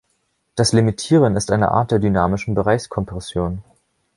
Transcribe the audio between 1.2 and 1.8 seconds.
ist eine